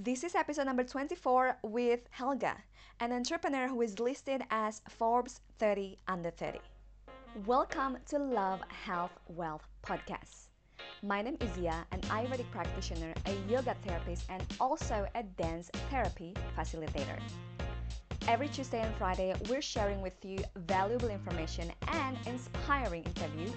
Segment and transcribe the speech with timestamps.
[0.00, 2.56] This is episode number 24 with Helga,
[3.00, 6.60] an entrepreneur who is listed as Forbes 30 Under 30.
[7.46, 10.50] Welcome to Love, Health, Wealth podcast.
[11.02, 16.32] My name is Zia, an Ayurvedic practitioner, a yoga therapist, and also a dance therapy
[16.56, 17.18] facilitator.
[18.28, 23.50] Every Tuesday and Friday, we're sharing with you valuable information and inspiring interview,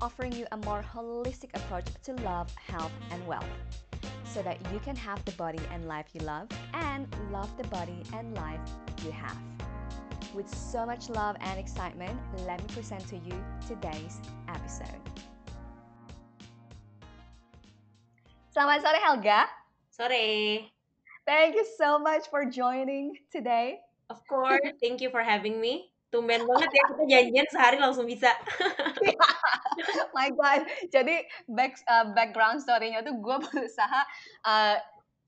[0.00, 3.44] offering you a more holistic approach to love, health, and wealth
[4.32, 8.02] so that you can have the body and life you love and love the body
[8.14, 8.60] and life
[9.04, 9.36] you have.
[10.34, 13.34] With so much love and excitement, let me present to you
[13.66, 15.02] today's episode.
[18.54, 19.46] Selamat sore Helga.
[19.90, 20.66] Sore.
[21.26, 23.82] Thank you so much for joining today.
[24.10, 25.89] Of course, thank you for having me.
[26.10, 28.34] Tumben banget ya kita janjian sehari langsung bisa.
[30.16, 30.66] My God.
[30.90, 34.00] Jadi back, uh, background story-nya tuh gue berusaha
[34.42, 34.76] uh,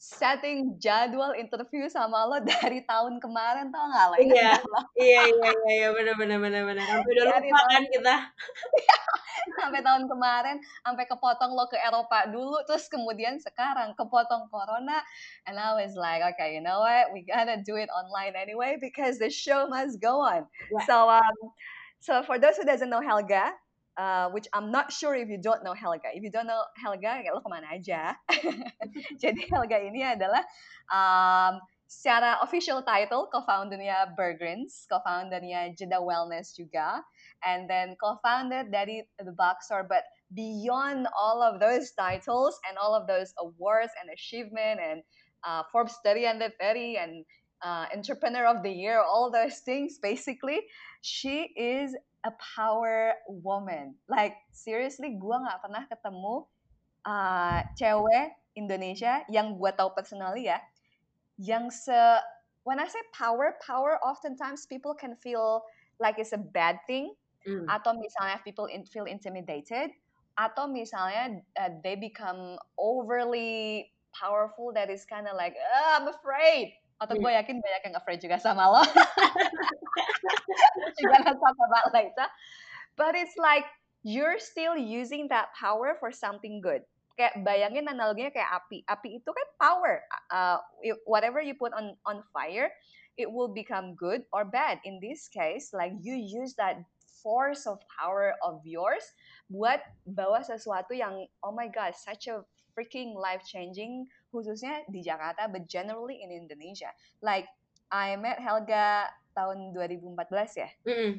[0.02, 4.16] setting jadwal interview sama lo dari tahun kemarin tau gak lo?
[4.19, 4.58] Iya,
[4.98, 6.83] iya, iya, iya, iya, bener, bener, bener, bener.
[6.91, 8.17] Sampai udah lupa kan kita.
[9.62, 14.98] sampai tahun kemarin, sampai kepotong lo ke Eropa dulu, terus kemudian sekarang kepotong Corona,
[15.47, 19.23] and I was like, okay, you know what, we gotta do it online anyway because
[19.23, 20.50] the show must go on.
[20.67, 20.83] Yeah.
[20.91, 21.36] So, um,
[22.03, 23.55] so for those who doesn't know Helga,
[23.97, 26.12] uh, which I'm not sure if you don't know Helga.
[26.15, 28.17] If you don't know Helga, ya lo kemana aja.
[29.23, 30.45] Jadi Helga ini adalah
[30.89, 31.61] um,
[31.93, 37.05] secara official title co-foundernya Burgrins, co-foundernya Jeddah Wellness juga,
[37.45, 39.85] and then co-founder dari The Boxer.
[39.85, 45.05] But beyond all of those titles and all of those awards and achievement and
[45.45, 47.13] uh, Forbes 30 under 30 and
[47.63, 50.61] uh, Entrepreneur of the Year, all those things, basically,
[51.01, 53.95] she is a power woman.
[54.06, 56.47] Like seriously, gue nggak pernah ketemu
[57.06, 60.59] uh, cewek Indonesia yang gue tahu personally ya,
[61.41, 61.95] yang se
[62.62, 65.67] when I say power, power oftentimes people can feel
[65.98, 67.67] like it's a bad thing, mm.
[67.67, 69.91] atau misalnya people in, feel intimidated,
[70.39, 76.77] atau misalnya uh, they become overly powerful that is kind of like oh, I'm afraid
[77.02, 78.83] atau gue yakin banyak yang afraid juga sama lo.
[81.42, 82.29] Talk about later.
[82.95, 83.67] But it's like
[84.07, 86.86] you're still using that power for something good.
[87.18, 88.86] Kayak bayangin analoginya kayak api.
[88.86, 89.95] Api itu kan power.
[90.30, 90.58] Uh,
[91.05, 92.70] whatever you put on on fire,
[93.19, 94.79] it will become good or bad.
[94.86, 96.80] In this case, like you use that
[97.23, 99.07] force of power of yours
[99.46, 102.42] buat bawa sesuatu yang oh my god, such a
[102.73, 106.89] freaking life changing khususnya di Jakarta but generally in Indonesia.
[107.20, 107.47] Like
[107.93, 110.09] I met Helga tahun 2014
[110.57, 110.69] ya?
[110.89, 111.13] Mm -hmm.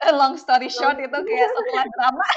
[0.20, 2.28] long story short itu kayak setelah drama.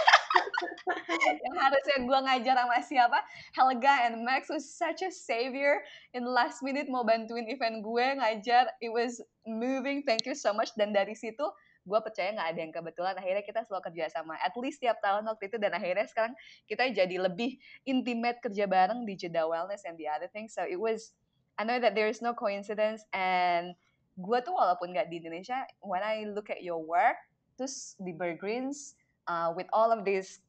[1.43, 3.19] Yang harusnya gue ngajar sama siapa?
[3.55, 5.83] Helga and Max was such a savior.
[6.15, 10.03] In last minute mau bantuin event gue ngajar it was moving.
[10.07, 10.71] Thank you so much.
[10.79, 11.45] Dan dari situ
[11.85, 13.15] gue percaya nggak ada yang kebetulan.
[13.15, 15.57] Akhirnya kita selalu kerja sama at least tiap tahun waktu itu.
[15.57, 16.33] Dan akhirnya sekarang
[16.67, 17.57] kita jadi lebih
[17.87, 20.53] intimate kerja bareng di Jeddah Wellness and the other things.
[20.53, 21.15] So it was
[21.59, 23.03] I know that there is no coincidence.
[23.11, 23.75] And
[24.19, 27.15] gue tuh walaupun nggak di Indonesia when I look at your work
[27.55, 28.95] terus di Burgreens
[29.27, 30.43] uh, with all of this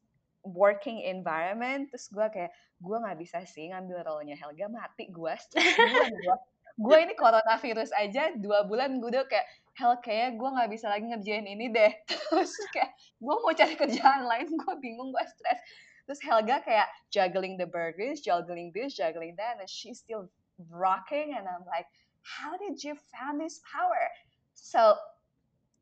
[0.47, 4.67] working environment terus gue kayak gue nggak bisa sih ngambil role-nya Helga.
[4.67, 5.33] Mati gue
[6.77, 11.05] gue ini coronavirus aja dua bulan gue udah kayak hell kayak gue nggak bisa lagi
[11.07, 11.91] ngerjain ini deh.
[12.09, 15.59] Terus kayak gue mau cari kerjaan lain gue bingung gue stres.
[16.05, 20.27] Terus Helga kayak juggling the burgers juggling this juggling that and she's still
[20.69, 21.87] rocking and I'm like
[22.21, 24.11] how did you found this power?
[24.53, 24.99] So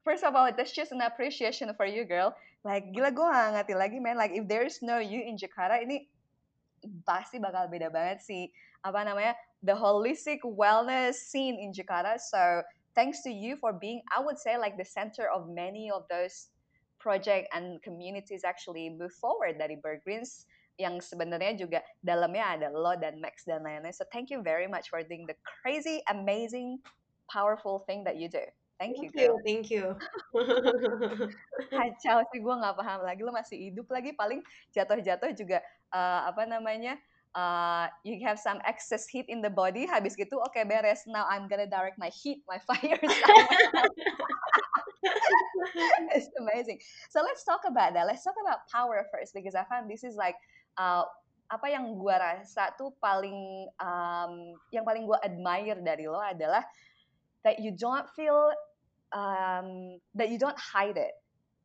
[0.06, 2.36] first of all that's just an appreciation for you girl.
[2.62, 4.20] Like gila gue gak ngerti lagi man.
[4.20, 6.08] Like if there's no you in Jakarta ini
[7.04, 8.52] pasti bakal beda banget sih.
[8.86, 12.20] Apa namanya the holistic wellness scene in Jakarta.
[12.20, 12.64] So
[12.96, 16.48] thanks to you for being, I would say, like the center of many of those
[17.00, 20.46] project and communities actually move forward dari Burgreens
[20.80, 23.92] yang sebenarnya juga dalamnya ada lo dan Max dan lain-lain.
[23.92, 26.80] So thank you very much for doing the crazy, amazing,
[27.28, 28.44] powerful thing that you do.
[28.80, 29.36] Thank, thank you.
[29.44, 29.92] thank you.
[31.76, 34.40] Kacau sih gue nggak paham lagi lo masih hidup lagi paling
[34.72, 35.60] jatuh-jatuh juga
[35.92, 36.96] uh, apa namanya
[37.36, 41.06] uh, you have some excess heat in the body habis gitu oke okay, beres.
[41.06, 43.00] Now I'm gonna direct my heat my fire
[46.16, 46.80] it's amazing.
[47.10, 48.08] So let's talk about that.
[48.08, 50.36] Let's talk about power first because I found this is like
[50.78, 51.04] uh,
[51.50, 56.62] apa yang gue rasa tuh paling um, yang paling gue admire dari lo adalah
[57.42, 58.54] that you don't feel
[59.14, 61.14] um, that you don't hide it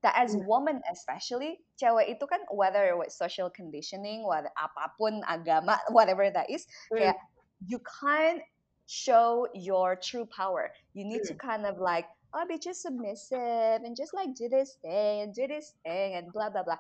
[0.04, 6.28] that as woman especially cewek itu kan whether with social conditioning whether apapun agama whatever
[6.28, 7.00] that is mm.
[7.00, 7.16] kayak
[7.64, 8.44] you can't
[8.86, 10.72] show your true power.
[10.92, 11.48] You need to Hmm.
[11.48, 15.46] kind of like, oh, be just submissive and just like do this thing and do
[15.46, 16.78] this thing and blah blah blah.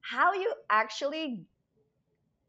[0.00, 1.44] How you actually,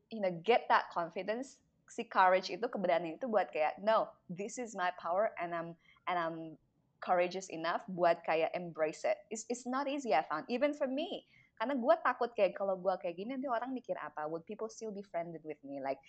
[0.09, 1.57] you know, get that confidence,
[1.89, 5.75] si courage itu keberanian itu buat kayak, no, this is my power and I'm
[6.07, 6.57] and I'm
[7.03, 9.19] courageous enough buat kayak embrace it.
[9.27, 11.27] It's it's not easy I found even for me.
[11.59, 14.25] Karena gue takut kayak kalau gue kayak gini nanti orang mikir apa?
[14.25, 15.83] Would people still be friended with me?
[15.83, 15.99] Like,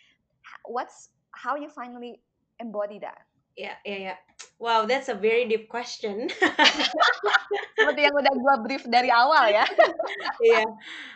[0.65, 2.23] what's how you finally
[2.63, 3.27] embody that?
[3.55, 4.15] Ya, ya, ya.
[4.59, 6.27] Wow, that's a very deep question.
[7.79, 9.63] Seperti yang udah gue brief dari awal ya.
[10.43, 10.67] Iya.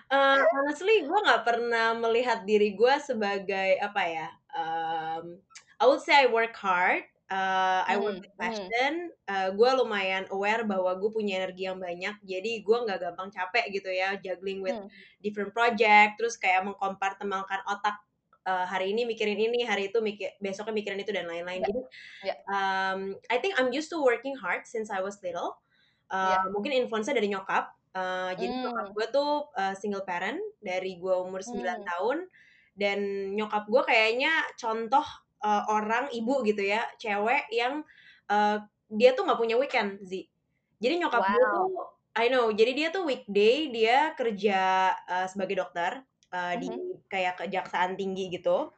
[0.08, 4.28] Eh, honestly, gue nggak pernah melihat diri gue sebagai apa ya?
[4.54, 5.42] Um,
[5.82, 7.02] I would say I work hard.
[7.28, 8.92] Uh, I work Hmm, with hmm, passion.
[9.28, 12.16] Uh, gue lumayan aware bahwa gue punya energi yang banyak.
[12.24, 14.88] Jadi gue nggak gampang capek gitu ya, juggling with hmm,
[15.20, 16.16] different project.
[16.16, 18.00] Terus kayak mengkompartementalkan otak.
[18.48, 21.60] Uh, hari ini mikirin ini, hari itu mikir, besoknya mikirin itu dan lain-lain.
[21.60, 21.80] ya, Jadi,
[22.24, 25.60] ya, um, I think I'm used to working hard since I was little.
[26.08, 26.48] Uh, ya.
[26.48, 27.76] mungkin influence dari nyokap.
[27.92, 32.18] Uh, jadi nyokap Hmm, gue tuh uh, single parent dari gue umur 9 hmm, tahun
[32.78, 32.98] dan
[33.36, 35.04] nyokap gue kayaknya contoh
[35.42, 37.82] uh, orang ibu gitu ya, cewek yang
[38.30, 40.26] uh, dia tuh nggak punya weekend, Zi.
[40.78, 41.94] Jadi nyokap gue tuh wow.
[42.18, 46.02] I know, jadi dia tuh weekday dia kerja uh, sebagai dokter
[46.34, 47.06] uh, di Mhm.
[47.06, 48.74] kayak kejaksaan tinggi gitu.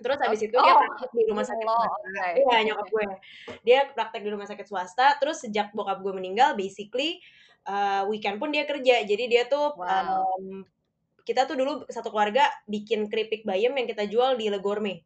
[0.00, 1.76] Terus habis itu dia Oh, praktek di rumah sakit law.
[1.76, 2.24] swasta.
[2.32, 3.06] Iya, oke, nyokap gue.
[3.68, 5.12] Dia praktek di rumah sakit swasta.
[5.20, 7.20] Terus sejak bokap gue meninggal, basically
[7.68, 9.04] uh, weekend pun dia kerja.
[9.04, 10.24] Jadi dia tuh Wow.
[10.40, 10.64] um,
[11.28, 15.04] kita tuh dulu satu keluarga bikin keripik bayam yang kita jual di Le Gourmet.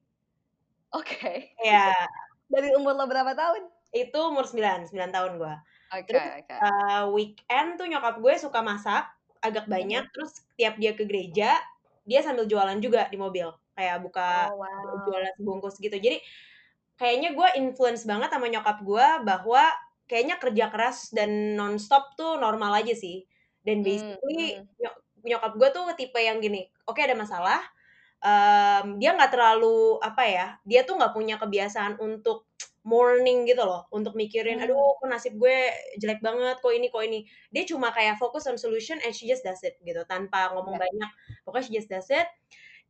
[0.95, 1.53] Oke.
[1.61, 1.91] Ya,
[2.53, 3.67] Dari umur lo berapa tahun?
[3.95, 5.55] itu umur 9, 9 tahun gue.
[5.95, 6.55] Oke, Terus oke.
[6.59, 9.07] uh, weekend tuh nyokap gue suka masak
[9.39, 10.03] agak banyak.
[10.03, 10.11] Mhm.
[10.11, 11.63] Terus tiap dia ke gereja,
[12.03, 13.47] dia sambil jualan juga di mobil.
[13.79, 15.07] Kayak buka Oh, wow.
[15.07, 15.95] jualan sebungkus gitu.
[15.95, 16.19] Jadi
[16.99, 19.63] kayaknya gue influence banget sama nyokap gue bahwa
[20.11, 23.23] kayaknya kerja keras dan nonstop tuh normal aja sih.
[23.63, 24.67] Dan Hmm, basically hmm.
[24.83, 27.63] nyok- nyokap gue tuh tipe yang gini, oke ada masalah,
[28.25, 32.49] em, dia nggak terlalu apa ya, dia tuh nggak punya kebiasaan untuk
[32.85, 34.65] mourning gitu loh, untuk mikirin, Hmm.
[34.65, 35.57] aduh kok nasib gue
[36.01, 37.25] jelek banget, kok ini, kok ini.
[37.53, 40.85] Dia cuma kayak fokus on solution and she just does it gitu, tanpa ngomong Ya.
[40.85, 41.11] banyak.
[41.49, 42.29] Pokoknya she just does it.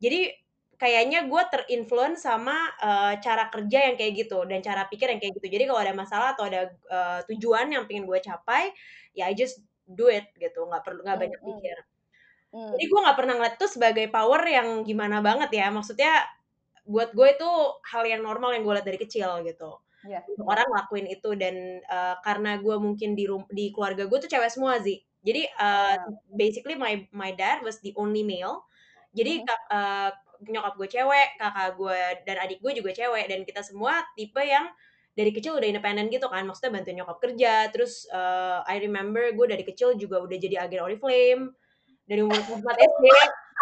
[0.03, 0.35] Jadi
[0.75, 5.39] kayaknya gue terinfluence sama uh, cara kerja yang kayak gitu dan cara pikir yang kayak
[5.39, 5.47] gitu.
[5.55, 6.61] Jadi kalau ada masalah atau ada
[6.91, 8.75] uh, tujuan yang pengen gue capai,
[9.15, 11.77] ya I just do it gitu, nggak perlu nggak Hmm, banyak hmm, mikir.
[11.79, 11.94] hmm.
[12.55, 15.67] Jadi gue nggak pernah ngeliat tuh sebagai power yang gimana banget ya.
[15.73, 16.23] Maksudnya
[16.85, 17.49] buat gue itu
[17.91, 19.81] hal yang normal yang gue lihat dari kecil gitu.
[20.29, 20.51] Untuk ya.
[20.53, 21.55] orang lakuin itu dan
[21.89, 25.01] uh, karena gue mungkin di rum- di keluarga gue tuh cewek semua sih.
[25.25, 26.21] Jadi uh, Wow.
[26.37, 28.63] basically my my dad was the only male.
[29.17, 29.45] Jadi Mhm.
[29.49, 30.09] kak, uh,
[30.45, 34.69] nyokap gue cewek, kakak gue dan adik gue juga cewek dan kita semua tipe yang
[35.15, 36.45] dari kecil udah independen gitu kan.
[36.45, 37.71] Maksudnya bantuin nyokap kerja.
[37.73, 41.55] Terus uh, I remember gue dari kecil juga udah jadi agen Oriflame
[42.05, 43.05] dari umur 4 SD.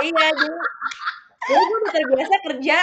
[0.03, 0.57] Iya, jadi
[1.43, 2.79] jadi gue udah terbiasa kerja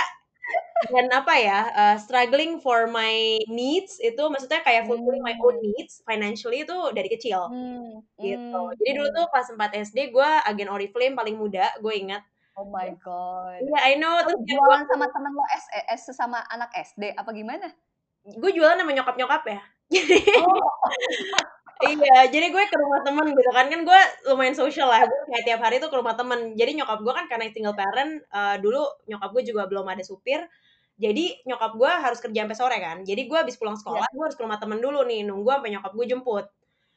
[0.90, 5.62] dan apa ya uh, struggling for my needs itu maksudnya kayak fulfilling my own Hmm,
[5.76, 9.16] needs financially itu dari kecil hmm, gitu hmm, jadi dulu hmm.
[9.20, 12.24] tuh kelas 4 SD gue agen Oriflame paling muda gue ingat
[12.58, 13.62] Oh my God.
[13.62, 17.30] iya I know terus jualan sama temen lo S, eh, S sesama anak SD apa
[17.32, 17.70] gimana?
[18.26, 19.60] gue jualan sama nyokap nyokap ya
[19.92, 20.60] jadi Oh,
[21.88, 25.44] iya jadi gue ke rumah temen gitu kan kan gue lumayan social lah gue kayak
[25.48, 28.84] tiap hari tuh ke rumah temen jadi nyokap gue kan karena single parent uh, dulu
[29.08, 30.44] nyokap gue juga belum ada supir
[31.00, 33.80] jadi nyokap gue harus kerja sampai sore kan jadi gue habis pulang ya.
[33.80, 36.46] sekolah gue harus ke rumah temen dulu nih nunggu sampai nyokap gue jemput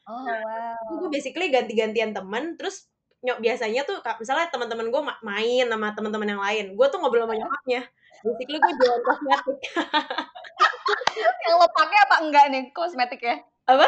[0.04, 1.16] Oh Nah, itu gue wow.
[1.16, 2.92] basically ganti-gantian temen, terus
[3.24, 7.24] nyok biasanya tuh misalnya teman-teman gue ma- main sama teman-teman yang lain, gue tuh ngobrol
[7.24, 7.88] sama nyokapnya.
[8.24, 9.58] Basically gue jualan kosmetik.
[11.44, 13.36] Yang lo pakai apa enggak nih kosmetiknya?
[13.64, 13.88] Apa?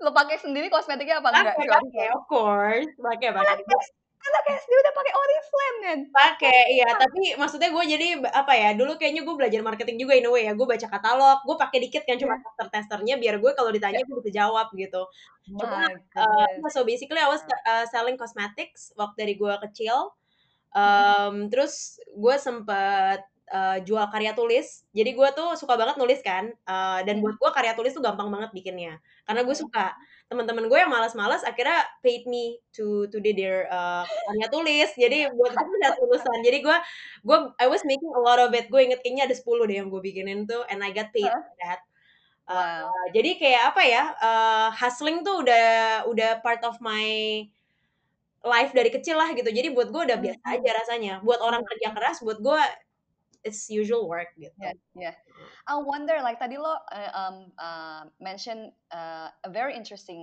[0.00, 3.60] Lo pakai sendiri kosmetiknya apa enggak Pakai, pakai, of course, pakai, pakai.
[4.20, 5.98] Anak SD udah pakai Oriflame kan?
[6.12, 6.92] Pakai, iya.
[6.92, 8.76] Tapi maksudnya gue jadi apa ya?
[8.76, 10.52] Dulu kayaknya gue belajar marketing juga in a way ya.
[10.52, 12.44] Gue baca katalog, gue pakai dikit kan cuma Ya.
[12.44, 14.04] tester-testernya biar gue kalau ditanya Ya.
[14.04, 15.08] gue bisa jawab gitu.
[15.56, 15.88] Cuma
[16.20, 20.12] uh, so basically I was uh, selling cosmetics waktu dari gue kecil.
[20.76, 24.86] Um, terus gue sempet uh, jual karya tulis.
[24.94, 26.50] Jadi gue tuh suka banget nulis kan.
[26.64, 28.98] Uh, dan buat gue karya tulis tuh gampang banget bikinnya.
[29.26, 29.62] Karena gue Mhm.
[29.66, 29.94] suka.
[30.30, 34.90] Teman-teman gue yang malas-malas akhirnya paid me to to do their uh, karya tulis.
[34.94, 36.38] Jadi buat itu tuh udah lulusan.
[36.46, 36.76] Jadi gue
[37.26, 38.70] gue I was making a lot of it.
[38.70, 41.54] Gue inget kayaknya ada 10 deh yang gue bikinin tuh and I got paid for
[41.66, 41.80] that.
[42.50, 43.14] Uh, Wow.
[43.14, 44.04] jadi kayak apa ya?
[44.18, 45.66] Uh, hustling tuh udah
[46.10, 47.06] udah part of my
[48.40, 49.48] life dari kecil lah gitu.
[49.52, 50.54] Jadi buat gue udah biasa Mhm.
[50.56, 51.12] aja rasanya.
[51.26, 52.60] Buat orang kerja keras, buat gue
[53.42, 54.52] it's usual work gitu.
[54.60, 55.16] Yeah, yeah.
[55.64, 60.20] I wonder like tadi lo uh, um, uh, mention uh, a very interesting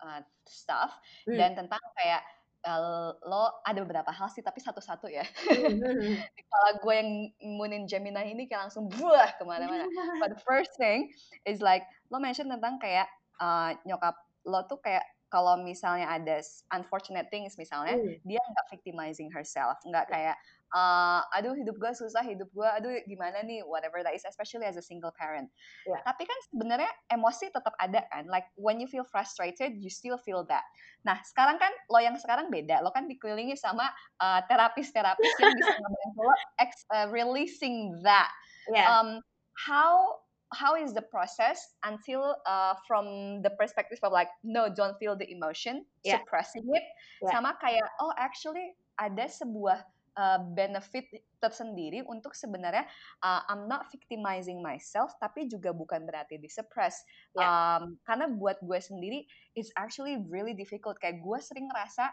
[0.00, 0.96] uh, stuff
[1.26, 1.36] Hmm.
[1.36, 2.22] dan tentang kayak
[2.64, 5.24] uh, lo ada beberapa hal sih tapi satu-satu ya.
[5.50, 6.16] Hmm.
[6.52, 7.10] Kalau gue yang
[7.42, 9.84] imunin Gemini ini kayak langsung buah ke mana-mana.
[10.22, 11.12] But the first thing
[11.44, 13.10] is like lo mention tentang kayak
[13.42, 16.38] uh, nyokap lo tuh kayak kalau misalnya ada
[16.70, 18.14] unfortunate things misalnya Hmm.
[18.22, 20.38] dia nggak victimizing herself nggak kayak
[20.74, 24.74] uh, aduh hidup gue susah hidup gue aduh gimana nih whatever that is especially as
[24.74, 25.46] a single parent
[25.86, 26.02] Ya.
[26.02, 30.42] tapi kan sebenarnya emosi tetap ada kan like when you feel frustrated you still feel
[30.42, 30.66] that
[31.06, 33.86] nah sekarang kan lo yang sekarang beda lo kan dikelilingi sama
[34.18, 38.30] uh, terapis-terapis yang bisa ngebantu lo ex- uh, releasing that
[38.66, 38.90] Yeah.
[38.90, 39.22] um,
[39.54, 40.18] how
[40.54, 45.26] how is the process until uh, from the perspective of like no don't feel the
[45.30, 46.18] emotion Yeah.
[46.18, 46.82] suppressing it
[47.22, 47.30] Yeah.
[47.30, 51.06] sama kayak oh actually ada sebuah uh, benefit
[51.38, 52.88] tersendiri untuk sebenarnya
[53.22, 57.04] uh, I'm not victimizing myself tapi juga bukan berarti disuppress.
[57.36, 60.96] Um, karena buat gue sendiri it's actually really difficult.
[60.98, 62.08] Kayak gue sering ngerasa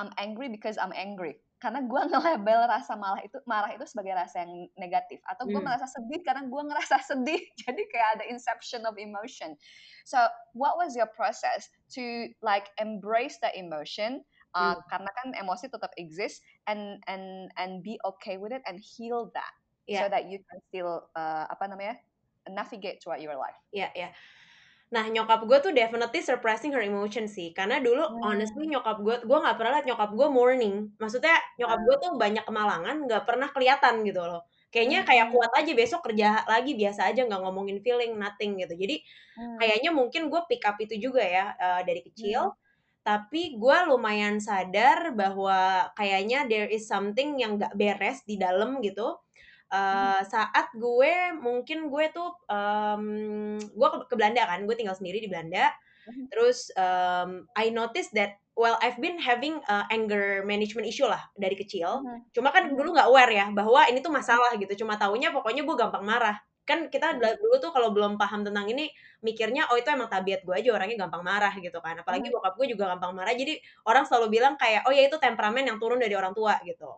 [0.00, 1.40] I'm angry because I'm angry.
[1.60, 5.20] Karena gue nge-label rasa marah itu marah itu sebagai rasa yang negatif.
[5.28, 5.66] Atau gue Hmm.
[5.68, 7.40] merasa sedih karena gue ngerasa sedih.
[7.64, 9.56] Jadi kayak ada inception of emotion.
[10.04, 10.18] So
[10.52, 14.82] what was your process to like embrace the emotion uh, Hmm.
[14.90, 19.52] karena kan emosi tetap exist and and and be okay with it and heal that
[19.86, 20.02] Yeah.
[20.02, 21.94] so that you can still uh, apa namanya
[22.48, 24.08] navigate throughout your life Iya, iya.
[24.94, 27.52] Nah, nyokap gue tuh definitely suppressing her emotion sih.
[27.56, 28.22] Karena dulu, Hmm.
[28.24, 30.76] honestly, nyokap gue, gue nggak pernah liat nyokap gue mourning.
[31.02, 34.42] Maksudnya, nyokap gue tuh banyak kemalangan, nggak pernah kelihatan gitu loh.
[34.72, 35.34] Kayaknya kayak Hmm.
[35.34, 38.74] kuat aja, besok kerja lagi, biasa aja, nggak ngomongin feeling, nothing gitu.
[38.76, 38.96] Jadi,
[39.36, 39.62] Hmm.
[39.62, 42.40] kayaknya mungkin gue pick up itu juga ya, eh, dari kecil.
[42.40, 42.52] Hmm.
[43.02, 49.18] Tapi gue lumayan sadar bahwa kayaknya there is something yang nggak beres di dalam gitu.
[49.72, 50.20] Hmm.
[50.20, 53.04] Eh, saat gue mungkin gue tuh em,
[53.56, 55.72] gue ke, ke Belanda kan gue tinggal sendiri di Belanda
[56.04, 56.28] Mhm.
[56.34, 61.56] terus em, I noticed that well I've been having uh, anger management issue lah dari
[61.56, 62.36] kecil Mhm.
[62.36, 65.76] cuma kan dulu nggak aware ya bahwa ini tuh masalah gitu cuma taunya pokoknya gue
[65.78, 66.36] gampang marah
[66.72, 67.36] kan kita Mhm.
[67.36, 68.88] dulu tuh kalau belum paham tentang ini
[69.20, 72.00] mikirnya oh itu emang tabiat gue aja orangnya gampang marah gitu kan.
[72.00, 72.34] Apalagi Mhm.
[72.34, 73.34] bokap gue juga gampang marah.
[73.36, 76.88] Jadi orang selalu bilang kayak oh ya itu temperamen yang turun dari orang tua gitu.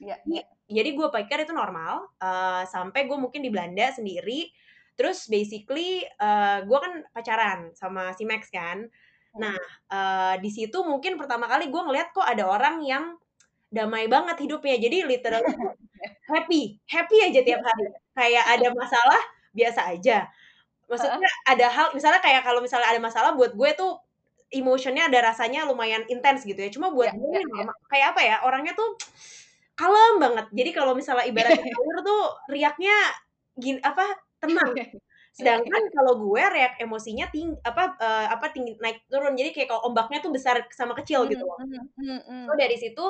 [0.00, 0.42] Jadi, iya.
[0.66, 4.48] jadi gue pikir itu normal uh, sampai gue mungkin di Belanda sendiri.
[4.96, 8.88] Terus basically uh, gue kan pacaran sama si Max kan.
[9.36, 9.56] Nah
[9.92, 13.04] uh, di situ mungkin pertama kali gue ngeliat kok ada orang yang
[13.70, 14.76] damai banget hidupnya.
[14.80, 15.44] Jadi literally
[16.32, 19.22] happy happy aja tiap hari kayak ada masalah
[19.54, 20.28] biasa aja.
[20.90, 24.02] Maksudnya ada hal misalnya kayak kalau misalnya ada masalah buat gue tuh
[24.50, 26.70] emotionnya ada rasanya lumayan intens gitu ya.
[26.74, 28.98] Cuma buat Iya, gue ini normal kayak apa ya orangnya tuh
[29.78, 30.46] kalem banget.
[30.50, 32.96] Jadi kalau misalnya ibarat air tuh riaknya
[33.54, 34.04] gini apa
[34.42, 34.72] tenang
[35.30, 39.82] sedangkan kalau gue reak emosinya tinggi apa eh, apa tinggi naik turun jadi kayak kalau
[39.86, 42.44] ombaknya tuh besar sama kecil gitu loh mhm, mhm.
[42.50, 43.04] So dari situ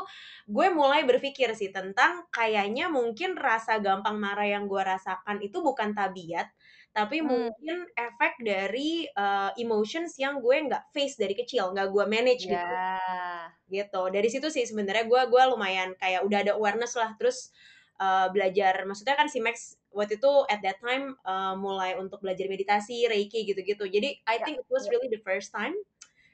[0.45, 5.97] gue mulai berpikir sih tentang kayaknya mungkin rasa gampang marah yang gue rasakan itu bukan
[5.97, 6.53] tabiat,
[6.93, 7.49] tapi Hmm.
[7.49, 12.59] mungkin efek dari uh, emotions yang gue nggak face dari kecil, nggak gue manage gitu.
[12.59, 13.49] Ya.
[13.71, 14.03] Gitu.
[14.11, 17.55] Dari situ sih sebenarnya gue gue lumayan kayak udah ada awareness lah, terus
[18.03, 18.83] uh, belajar.
[18.85, 23.45] Maksudnya kan si Max waktu itu at that time uh, mulai untuk belajar meditasi, reiki
[23.49, 23.85] gitu-gitu.
[23.89, 24.93] Jadi I Ya, think it was ya.
[24.93, 25.75] really the first time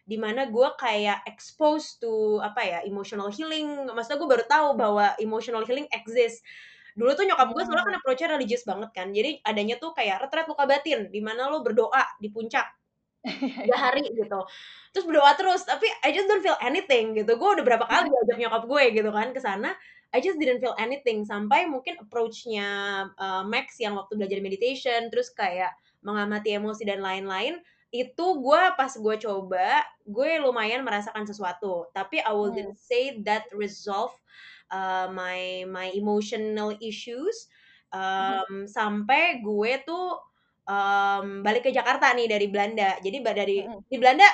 [0.07, 3.91] di mana gue kayak exposed to apa ya emotional healing.
[3.91, 6.43] Maksudnya gue baru tahu bahwa emotional healing exist.
[6.97, 9.09] Dulu tuh nyokap gue soalnya kan approach-nya religious banget kan.
[9.11, 12.67] Jadi adanya tuh kayak retret luka batin di mana lo berdoa di puncak.
[13.67, 14.41] Tiga hari gitu.
[14.93, 17.35] Terus berdoa terus tapi I just don't feel anything gitu.
[17.41, 19.75] Gue udah berapa kali diajak nyokap gue gitu kan ke sana
[20.15, 22.67] I just didn't feel anything sampai mungkin approach-nya
[23.19, 27.59] uh, Max yang waktu belajar meditation terus kayak mengamati emosi dan lain-lain
[27.95, 32.35] itu gue pas gue coba gue lumayan merasakan sesuatu tapi I Hmm.
[32.35, 34.13] wouldn't say that resolve
[34.71, 37.47] uh, my my emotional issues
[37.95, 40.19] um, sampai gue tuh
[40.67, 43.85] um, balik ke Jakarta nih dari Belanda jadi dari Mhm.
[43.87, 44.27] di Belanda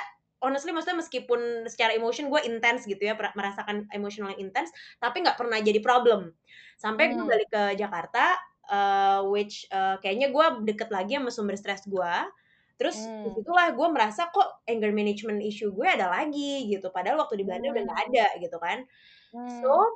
[0.43, 4.69] honestly maksudnya meskipun secara emotion gue intens gitu ya merasakan emosional yang intens
[4.99, 6.35] tapi nggak pernah jadi problem
[6.77, 7.29] sampai gue Hmm.
[7.29, 8.35] balik ke Jakarta
[8.69, 12.13] uh, which uh, kayaknya gue deket lagi sama sumber stres gue
[12.79, 13.23] terus Hmm.
[13.23, 17.45] di situlah gue merasa kok anger management issue gue ada lagi gitu padahal waktu di
[17.47, 18.13] Belanda udah nggak Hmm.
[18.13, 18.83] ada gitu kan
[19.47, 19.87] so Hmm.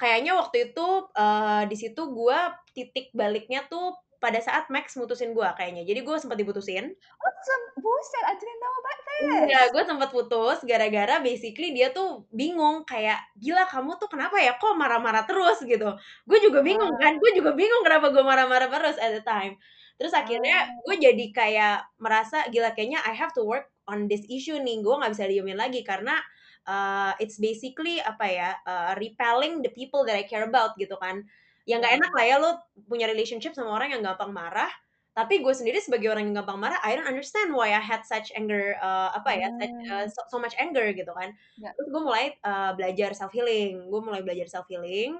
[0.00, 2.38] kayaknya waktu itu uh, di situ gue
[2.74, 7.64] titik baliknya tuh pada saat Max mutusin gue kayaknya jadi gue sempat diputusin Awesome.
[7.82, 13.22] Buset, I didn't know about Iya, gue sempet putus gara-gara basically dia tuh bingung kayak,
[13.38, 15.86] "Gila kamu tuh kenapa ya, kok marah-marah terus?" Gitu.
[16.26, 16.98] Gue juga bingung Ah.
[16.98, 19.54] kan, gue juga bingung kenapa gue marah-marah terus at the time.
[20.02, 21.06] Terus akhirnya gue Oh.
[21.06, 25.12] jadi kayak merasa, "Gila kayaknya I have to work on this issue nih, gue nggak
[25.14, 26.18] bisa diemin lagi." Karena,
[26.66, 31.22] eee, it's basically apa ya, eee, repelling the people that I care about gitu kan.
[31.66, 32.16] Ya nggak enak Hmm.
[32.16, 32.50] lah ya lo
[32.84, 34.68] punya relationship sama orang yang gampang marah,
[35.16, 38.28] tapi gue sendiri sebagai orang yang gampang marah, I don't understand why I had such
[38.36, 40.12] anger, eee, apa ya, such, Mmm.
[40.12, 41.32] so so much anger gitu kan.
[41.56, 41.74] Ya.
[41.74, 45.16] Terus gue mulai, eee, belajar self healing, gue mulai belajar self healing,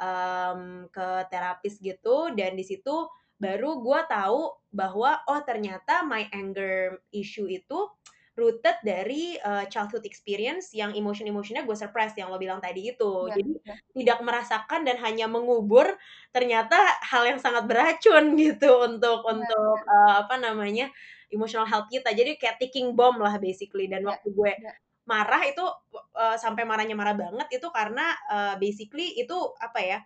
[0.00, 3.08] mmm, ke terapis gitu dan di situ
[3.40, 7.88] baru gue tahu bahwa, oh ternyata my anger issue itu
[8.38, 13.12] rooted dari, eee, childhood experience yang emotion-emotion-nya gue suppress yang lo bilang tadi itu.
[13.20, 13.74] Ya Jadi ya.
[13.98, 15.98] tidak merasakan dan hanya mengubur
[16.30, 19.82] ternyata hal yang sangat beracun gitu untuk Iya untuk, iya.
[19.90, 20.86] eee, apa namanya,
[21.34, 22.14] emotional health kita.
[22.14, 24.72] Jadi kayak ticking bomb lah basically dan Ya waktu gue ya.
[25.08, 25.64] marah itu,
[26.16, 29.98] eee, sampai marahnya marah banget itu karena, eee, basically itu apa ya,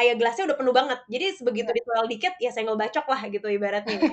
[0.00, 1.00] kayak gelasnya udah penuh banget.
[1.12, 1.76] Jadi sebegitu Ya.
[1.76, 4.12] dituang dikit, ya senggol bacok lah gitu ibaratnya ya.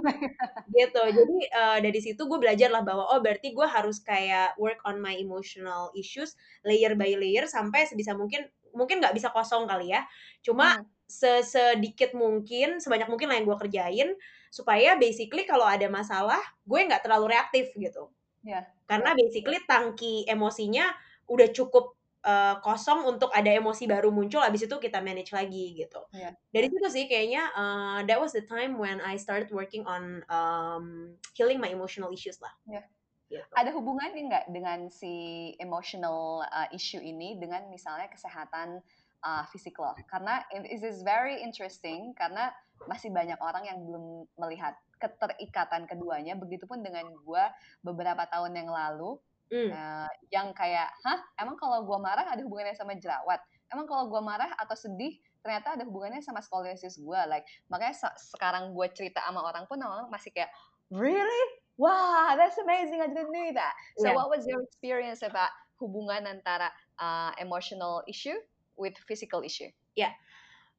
[0.67, 1.01] Gitu.
[1.15, 4.99] Jadi, eee, dari situ gue belajar lah bahwa, oh berarti gue harus kayak work on
[4.99, 6.35] my emotional issues
[6.67, 10.03] layer by layer sampai sebisa mungkin mungkin nggak bisa kosong kali ya,
[10.43, 10.87] cuma Hmm.
[11.07, 14.09] se sedikit mungkin, sebanyak mungkin lah yang gue kerjain,
[14.51, 18.11] supaya basically kalau ada masalah, gue nggak terlalu reaktif gitu.
[18.43, 20.95] Ya Karena basically tangki emosinya
[21.27, 21.96] udah cukup,
[22.27, 26.03] eee, kosong untuk ada emosi baru muncul, habis itu kita manage lagi gitu.
[26.11, 30.23] Ya Dari situ sih kayaknya, eee, that was the time when I started working on,
[30.27, 32.53] mmm, healing my emotional issues lah.
[32.67, 32.83] Ya.
[33.31, 33.57] Gitu.
[33.57, 35.13] Ada hubungannya nggak dengan si
[35.59, 38.79] emotional, eee, issue ini dengan misalnya kesehatan,
[39.25, 39.97] eee, fisik lo?
[40.11, 42.53] Karena it is very interesting karena
[42.87, 47.45] masih banyak orang yang belum melihat keterikatan keduanya, begitupun dengan gue
[47.83, 49.19] beberapa tahun yang lalu,
[49.51, 49.77] Mmm.
[49.77, 53.39] eee, yang kayak, "Hah, emang kalau gue marah ada hubungannya sama jerawat?
[53.73, 58.07] Emang kalau gue marah atau sedih ternyata ada hubungannya sama skoliosis gue?" Like makanya se
[58.35, 60.51] sekarang gue cerita sama orang pun orang masih kayak,
[60.91, 61.43] "Really?
[61.77, 64.17] Wow, that's amazing, I didn't knew that." So Iya.
[64.17, 68.33] what was your experience about hubungan antara, eee, emotional issue
[68.73, 69.69] with physical issue?
[69.93, 70.17] Ya.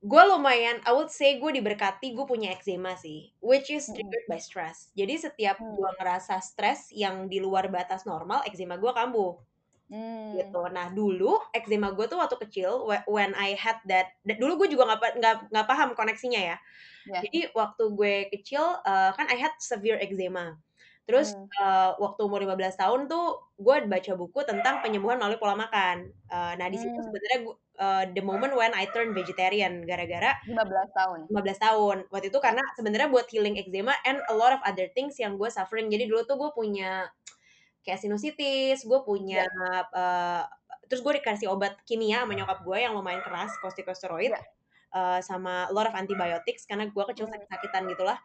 [0.03, 4.39] Gue lumayan I would say gue diberkati gue punya eczema sih, which is triggered by
[4.39, 4.95] stress.
[4.95, 5.75] Jadi setiap Mmm.
[5.75, 9.43] gue ngerasa stres yang di luar batas normal, eczema gue kambuh.
[9.91, 10.39] Mmm.
[10.39, 10.63] Gitu.
[10.75, 14.91] Nah dulu eczema gue tuh waktu kecil whe when I had that dulu gue juga
[14.95, 16.57] nggak nggak nggak paham koneksinya ya.
[17.07, 17.25] Ya.
[17.25, 20.59] Jadi waktu gue kecil, eee, kan I had severe eczema.
[21.09, 21.49] Terus, Mmm.
[21.61, 26.11] eee, waktu umur 15 tahun tuh gue baca buku tentang penyembuhan melalui pola makan.
[26.31, 27.09] Eee, nah di situ Mmm.
[27.09, 27.39] sebenarnya
[27.81, 31.31] eee, the moment when I turn vegetarian gara-gara 15 tahun?
[31.31, 32.07] 15 tahun.
[32.13, 35.49] Waktu itu karena sebenarnya buat healing eczema and a lot of other things yang gue
[35.53, 35.89] suffering.
[35.93, 37.09] Jadi dulu tuh gue punya
[37.87, 39.49] kayak sinusitis, gue punya, Ya.
[39.95, 40.43] eee,
[40.91, 44.49] terus gue dikasih obat kimia sama nyokap gue yang lumayan keras, corticosteroid, Ya.
[44.95, 47.31] eee, sama a lot of antibiotics karena gue kecil Mmm.
[47.31, 48.19] sakit-sakitan gitulah.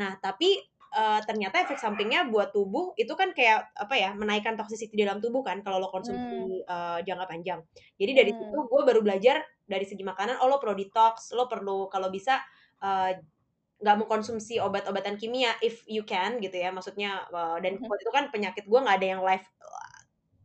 [0.00, 0.60] Nah tapi,
[0.96, 5.20] eee, ternyata efek sampingnya buat tubuh itu kan kayak apa ya, menaikkan toxicity di dalam
[5.24, 7.60] tubuh kan kalau lo konsumsi, eee, jangka panjang.
[8.00, 8.68] Jadi dari situ Mmm.
[8.70, 12.40] gue baru belajar dari segi makanan, oh lo perlu detox, lo perlu kalau bisa,
[12.84, 13.20] eee,
[13.82, 17.26] nggak mengkonsumsi obat-obatan kimia if you can gitu ya, maksudnya,
[17.64, 17.90] dan Mhm.
[17.90, 19.46] waktu itu kan penyakit gue nggak ada yang life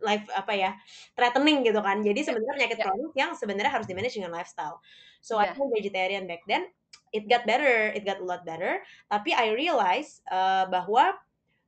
[0.04, 0.72] life apa ya,
[1.18, 2.02] threatening gitu kan.
[2.04, 2.86] Jadi Ya sebenarnya penyakit ya.
[2.86, 4.80] kronis yang sebenarnya harus di-manage dengan lifestyle.
[5.24, 5.64] So I Ya.
[5.76, 6.70] vegetarian back then,
[7.14, 8.82] it got better, it got a lot better.
[9.14, 11.16] Tapi I realize, eee, bahwa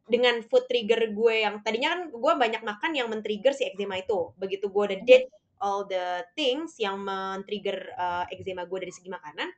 [0.10, 4.34] dengan food trigger gue yang tadinya kan gue banyak makan yang men-trigger si eczema itu.
[4.40, 5.08] Begitu gue udah Mhm.
[5.08, 5.30] ditch
[5.64, 9.50] all the things yang men-trigger, eee, eczema gue dari segi makanan,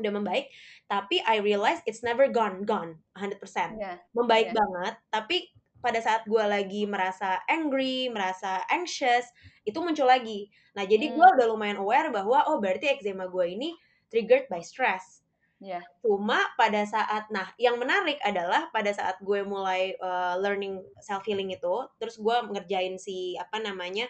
[0.00, 0.46] udah membaik,
[0.90, 3.70] tapi I realize it's never gone gone 100%.
[3.70, 4.54] Iya Membaik iya.
[4.54, 5.50] banget, tapi
[5.84, 9.26] pada saat gue lagi merasa angry, merasa anxious,
[9.68, 10.48] itu muncul lagi.
[10.78, 11.32] Nah jadi gue Mmm.
[11.38, 13.74] udah lumayan aware bahwa, oh berarti eczema gue ini
[14.12, 15.24] triggered by stress.
[15.60, 15.92] Iya.
[16.02, 21.50] Cuma pada saat nah yang menarik adalah pada saat gue mulai, eee, learning self healing
[21.54, 24.06] itu, terus gue ngerjain si apa namanya,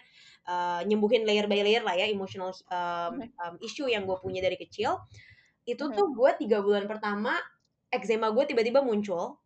[0.49, 2.51] eee, nyembuhin layer by layer lah ya emotional,
[3.09, 3.33] Mhm.
[3.37, 4.97] mmm, issue yang gue punya dari kecil,
[5.69, 5.97] itu Mhm.
[5.97, 7.37] tuh gue 3 bulan pertama
[7.93, 9.39] eczema gue tiba-tiba muncul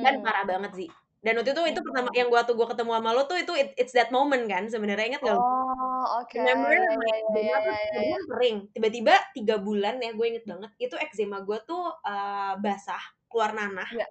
[0.00, 0.26] dan Mmm.
[0.26, 0.90] parah banget sih.
[1.26, 2.20] Dan waktu itu itu pertama Mmm.
[2.20, 5.24] yang waktu gue ketemu sama lo tuh itu it it's that moment kan sebenarnya, inget
[5.26, 5.34] lo?
[5.34, 6.38] Oh, oke.
[6.38, 6.76] Remember
[7.08, 8.18] ya tuh ya ya tadinya ya.
[8.28, 13.52] kering, tiba-tiba 3 bulan ya gue inget banget, itu eczema gue tuh, eee, basah, keluar
[13.56, 14.06] nanah, Iya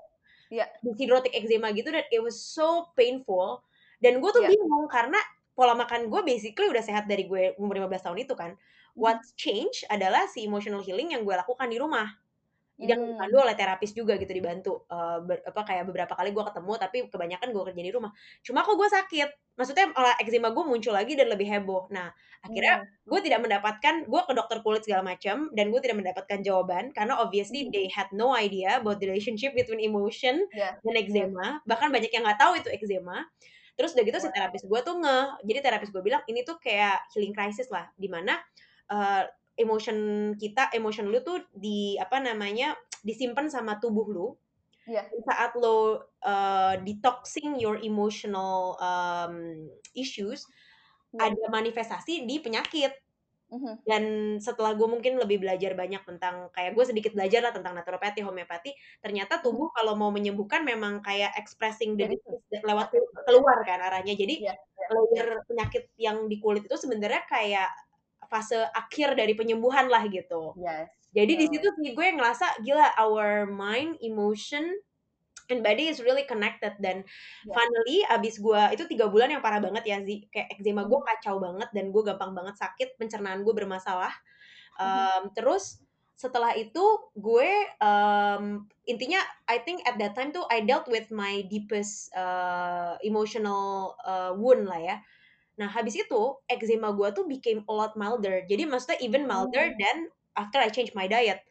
[0.49, 0.65] iya.
[0.99, 3.63] hidrotic eczema gitu dan it was so painful.
[4.03, 4.49] Dan gue tuh Iya.
[4.49, 5.17] bingung karena
[5.57, 8.55] pola makan gue basically udah sehat dari gue umur 15 tahun itu kan.
[9.03, 9.19] Mhm.
[9.19, 12.24] What's change adalah si emotional healing yang gue lakukan di rumah.
[12.81, 13.15] Jadi aku Hmm.
[13.15, 16.97] dipandu oleh terapis juga gitu dibantu, eee, ber apa, kayak beberapa kali gue ketemu, tapi
[17.07, 18.11] kebanyakan gue kerja di rumah.
[18.43, 21.87] Cuma kok gue sakit, maksudnya malah eczema gue muncul lagi dan lebih heboh.
[21.95, 22.11] Nah,
[22.43, 23.05] akhirnya Hmm.
[23.07, 27.15] gue tidak mendapatkan gue ke dokter kulit segala macam dan gue tidak mendapatkan jawaban karena
[27.21, 27.75] obviously Mhm.
[27.75, 32.25] they had no idea about the relationship between emotion Iya, dan eczema, bahkan banyak yang
[32.25, 33.29] nggak tahu itu eczema.
[33.77, 37.11] Terus udah gitu si terapis gue tuh ngeh, jadi terapis gue bilang, "Ini tuh kayak
[37.15, 38.39] healing crisis lah, di mana,
[38.91, 39.23] eee,
[39.59, 44.27] emotion kita emotion lu tuh di apa namanya, disimpan sama tubuh lu.
[44.87, 45.15] Iya.
[45.15, 50.47] Di saat lo, eee, detoxing your emotional, mmm, issues,
[51.13, 51.21] Iya.
[51.21, 52.93] ada manifestasi di penyakit."
[53.49, 53.85] Mhm.
[53.85, 58.21] Dan setelah gue mungkin lebih belajar banyak tentang kayak gue sedikit belajar lah tentang naturopati,
[58.25, 59.65] homeopati, ternyata Mhm.
[59.65, 63.25] tubuh kalau mau menyembuhkan memang kayak expressing the Jadi disease lewat sakit.
[63.27, 64.13] keluar kan arahnya.
[64.17, 65.25] Jadi Iya iya iya.
[65.25, 67.69] layer penyakit yang di kulit itu sebenarnya kayak
[68.31, 70.55] fase akhir dari penyembuhan lah gitu.
[70.55, 71.51] Yes, Jadi di betul.
[71.51, 74.77] situ sih gue ngerasa gila our mind, emotion,
[75.51, 77.05] and body is really connected dan
[77.43, 77.57] Iya.
[77.57, 81.05] finally abis gue itu 3 bulan yang parah banget ya Zi, kayak eczema gue Mhm.
[81.05, 84.13] kacau banget dan gue gampang banget sakit, pencernaan gue bermasalah.
[84.83, 85.15] Mhm.
[85.21, 85.81] Mmm, terus
[86.19, 86.83] setelah itu
[87.19, 87.49] gue,
[87.81, 93.95] mmm, intinya I think at that time tuh I dealt with my deepest, eee, emotional,
[94.05, 94.97] eee, wound lah ya.
[95.59, 98.43] Nah habis itu eczema gue tuh became a lot milder.
[98.47, 99.79] Jadi maksudnya even milder Mmm.
[99.79, 101.43] than after I change my diet.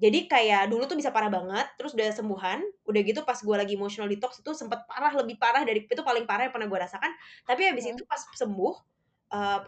[0.00, 3.74] Jadi kayak dulu tuh bisa parah banget, terus udah sembuhan, udah gitu pas gue lagi
[3.78, 7.12] emotional detox itu sempet parah, lebih parah dari itu paling parah yang pernah gue rasakan.
[7.46, 7.98] Tapi habis Mhm.
[7.98, 8.74] itu pas sembuh,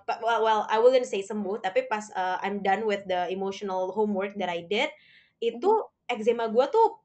[0.07, 3.93] pa well well I wouldn't say sembuh, tapi pas, eee, I'm done with the emotional
[3.95, 4.91] homework that I did,
[5.43, 5.77] itu Mhm.
[6.11, 7.03] eczema gue tuh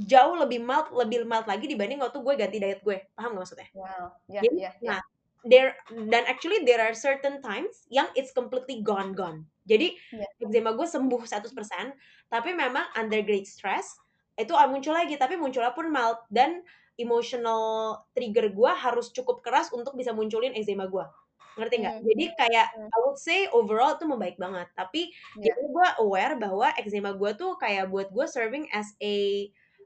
[0.00, 3.68] jauh lebih mild lebih mild lagi dibanding waktu gue ganti diet gue, paham nggak maksudnya?
[3.74, 4.92] Wow, iya Jadi iya iya.
[4.92, 5.00] nah,
[5.48, 5.76] there
[6.10, 9.46] dan actually there are certain times yang it's completely gone gone.
[9.66, 10.26] Jadi Iya.
[10.42, 11.96] eczema gue sembuh 100%,
[12.30, 13.96] tapi memang under great stress,
[14.36, 16.62] itu, ah, muncul lagi, tapi munculnya pun mild dan
[17.00, 21.04] emotional trigger gue harus cukup keras untuk bisa munculin eczema gue,
[21.58, 21.96] ngerti nggak?
[21.96, 22.90] Mmm, Jadi kayak mhm.
[22.92, 25.52] I would say overall itu membaik banget, tapi Iya.
[25.52, 29.14] jadi gue aware bahwa eczema gue tuh kayak buat gue serving as a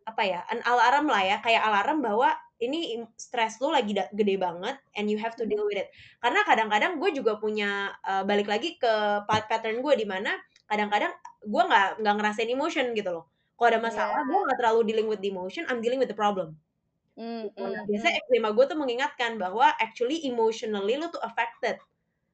[0.08, 4.76] apa ya, an alarm lah ya, kayak alarm bahwa ini stres lu lagi gede banget
[4.96, 5.88] and you have to deal with it.
[6.22, 8.92] Karena kadang-kadang gue juga punya, eee, balik lagi ke
[9.28, 10.36] pa pattern gue di mana
[10.70, 11.12] kadang-kadang
[11.44, 13.24] gue nggak nggak ngerasain emotion gitu loh.
[13.58, 14.44] Kalau ada masalah gue Iya.
[14.46, 16.56] nggak terlalu dealing with the emotion, I'm dealing with the problem.
[17.18, 17.62] Mmm, Gitu.
[17.72, 21.76] Nah biasanya eczema gue tuh mengingatkan bahwa actually emotionally lu tuh affected.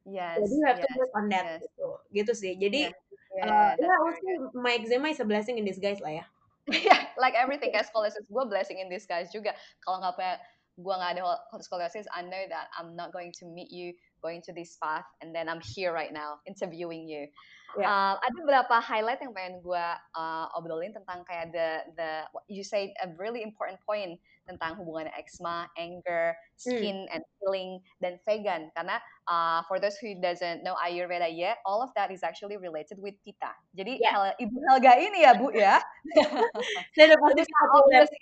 [0.07, 1.62] Yes Jadi you have to yes work on that yes.
[1.62, 2.53] gitu, gitu sih.
[2.61, 2.95] Jadi, Yes,
[3.35, 4.53] yeah, very say good.
[4.55, 6.27] my eczema is a blessing in disguise lah ya.
[6.67, 9.55] Iya, like everything kayak scoliosis gue blessing in disguise juga.
[9.87, 10.35] Kalau nggak punya
[10.77, 11.23] gue nggak ada
[11.63, 15.33] scoliosis, I know that I'm not going to meet you going to this path and
[15.33, 17.31] then I'm here right now interviewing you.
[17.75, 17.91] Ya.
[17.91, 22.11] Eee, ada beberapa highlight yang pengen gue, eee, obrolin tentang kayak the the
[22.51, 26.35] you said a really important point tentang hubungan eczema, anger,
[26.67, 26.87] Mmm.
[26.87, 28.71] skin and healing, dan vegan.
[28.75, 28.99] Karena,
[29.29, 33.15] eee, for those who doesn't know Ayurveda yet, all of that is actually related with
[33.27, 33.53] Pitta.
[33.75, 34.11] Jadi Ya.
[34.11, 35.79] Hel Ibu Helga ini ya, Bu, ya.
[36.97, 37.13] Saya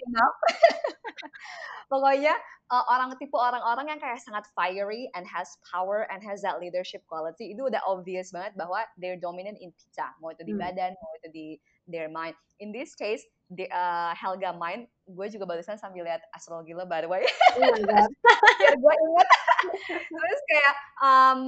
[0.09, 0.37] enough.
[1.93, 2.35] Pokoknya,
[2.73, 7.05] eee, orang tipe orang-orang yang kayak sangat fiery and has power and has that leadership
[7.09, 10.63] quality itu udah obvious banget bahwa they're dominant in Pitta, mau itu di Mmm.
[10.63, 11.47] badan, mau itu di
[11.91, 12.39] their mind.
[12.63, 17.03] In this case, the eee, Helga mind, gue juga barusan sambil lihat astrologi lo by
[17.03, 17.27] the way.
[17.59, 17.75] Oh
[18.79, 19.29] gue inget.
[20.07, 21.41] Terus kayak, um,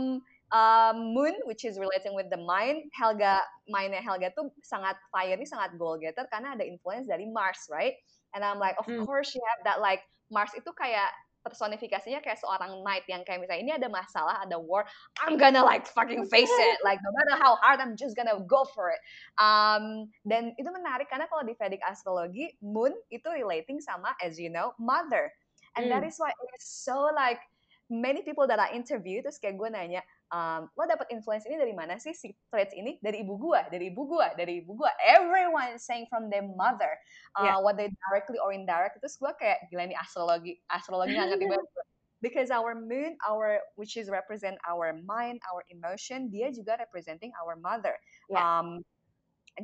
[0.51, 3.39] um, moon which is relating with the mind, Helga
[3.71, 7.95] mind-nya Helga tuh sangat fiery, sangat goal getter karena ada influence dari Mars, right?
[8.35, 9.07] And I'm like, of Mmm.
[9.07, 11.15] course you have that like Mars itu kayak
[11.47, 14.83] personifikasinya kayak seorang knight yang kayak misalnya ini ada masalah, ada war,
[15.23, 18.67] I'm gonna like fucking face it, like no matter how hard, I'm just gonna go
[18.67, 18.99] for it.
[19.39, 24.51] Um, dan itu menarik karena kalau di Vedic astrology, moon itu relating sama as you
[24.51, 25.31] know, mother.
[25.79, 26.11] And that Mmm.
[26.11, 27.39] is why it is so like
[27.87, 31.75] many people that I interview terus kayak gue nanya, um, "Lo dapet influence ini dari
[31.77, 35.77] mana sih si traits ini?" "Dari ibu gua dari ibu gua dari ibu gua." Everyone
[35.79, 36.95] saying from their mother,
[37.37, 38.99] uh, whether directly or indirect.
[39.03, 41.85] Terus gue kayak, gila nih astrologi astrologinya ngerti banget gue.
[42.25, 47.61] Because our moon, our which is represent our mind, our emotion, dia juga representing our
[47.61, 47.93] mother.
[48.33, 48.41] Ya.
[48.41, 48.81] Um,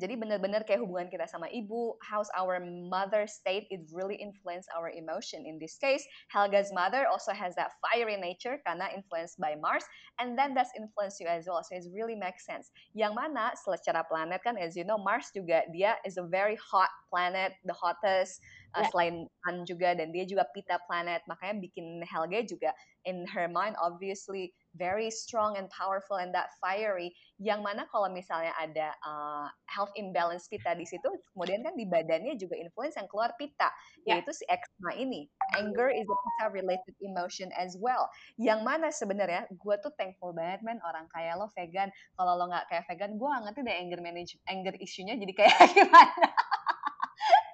[0.00, 4.88] jadi bener-bener kayak hubungan kita sama ibu, how's our mother state, it really influence our
[4.88, 5.44] emotion.
[5.44, 6.00] In this case,
[6.32, 9.84] Helga's mother also has that fiery nature karena influenced by Mars,
[10.16, 11.60] and then that's influence you as well.
[11.60, 12.72] So it really makes sense.
[12.96, 16.88] Yang mana secara planet kan, as you know, Mars juga dia is a very hot
[17.12, 18.40] planet, the hottest
[18.72, 18.88] uh, Ya.
[18.88, 21.20] selain Sun juga, dan dia juga Pitta planet.
[21.28, 22.72] Makanya bikin Helga juga
[23.04, 28.52] in her mind obviously very strong and powerful and that fiery yang mana kalau misalnya
[28.56, 33.32] ada uh, health imbalance pita di situ kemudian kan di badannya juga influence yang keluar
[33.36, 33.68] pita
[34.04, 34.16] yeah.
[34.18, 35.28] yaitu si eczema ini
[35.60, 38.08] anger is a pita related emotion as well
[38.40, 42.68] yang mana sebenarnya gue tuh thankful banget man orang kayak lo vegan kalau lo nggak
[42.72, 46.28] kayak vegan gue nggak ngerti deh anger manage anger isunya jadi kayak gimana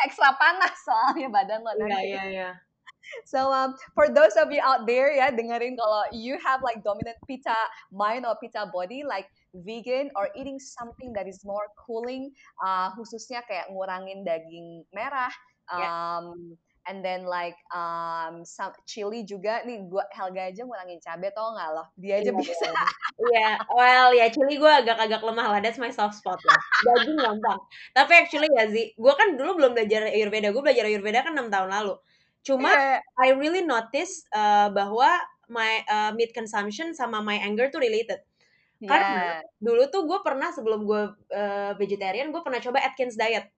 [0.07, 1.91] ekstra panas soalnya badan lo nanti.
[1.91, 2.51] Iya, iya, iya.
[3.33, 7.19] So um, for those of you out there ya dengerin kalau you have like dominant
[7.29, 7.57] pita
[7.93, 13.45] mind or pita body like vegan or eating something that is more cooling uh, khususnya
[13.49, 15.33] kayak ngurangin daging merah
[15.73, 16.21] um, yeah.
[16.89, 21.71] and then like um, some chili juga nih gua Helga aja ngurangin cabai tau nggak
[21.77, 22.67] loh dia aja yeah, bisa.
[22.69, 22.77] iya.
[23.33, 23.55] Yeah.
[23.73, 26.61] well ya yeah, chili gue agak-agak lemah lah that's my soft spot lah.
[26.85, 27.61] Daging gampang.
[27.93, 30.53] Tapi actually ya sih gue kan dulu belum belajar Ayurveda.
[30.53, 31.97] Gue belajar Ayurveda kan enam tahun lalu
[32.49, 33.05] Cuma yeah.
[33.21, 35.21] I really notice uh, bahwa
[35.53, 38.25] my uh, meat consumption sama my anger tuh related.
[38.81, 38.89] Yeah.
[38.89, 39.21] Karena
[39.61, 43.53] dulu tuh gue pernah sebelum gue uh, vegetarian, gue pernah coba Atkins diet.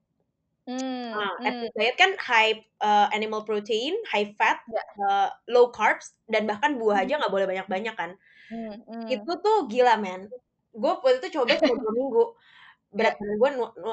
[0.66, 1.46] Mm, nah, mm.
[1.46, 4.87] Atkins diet kan high uh, animal protein, high fat, yeah.
[5.07, 8.18] uh, low carbs, dan bahkan buah aja nggak boleh banyak-banyak kan.
[8.50, 9.07] Mm, mm.
[9.07, 10.26] Itu tuh gila men.
[10.74, 12.24] Gue waktu itu coba cuma dua minggu.
[12.90, 13.37] Berat yeah.
[13.38, 13.50] gue